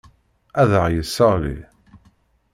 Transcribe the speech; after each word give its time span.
Ad 0.61 0.71
aɣ-yesseɣli. 0.81 1.57